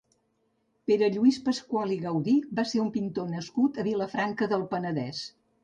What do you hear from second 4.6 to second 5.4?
Penedès.